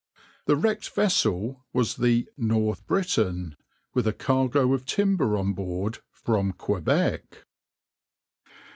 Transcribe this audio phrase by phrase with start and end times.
[0.47, 3.55] The wrecked vessel was the {\itshape{North Britain}},
[3.93, 7.45] with a cargo of timber on board from Quebec."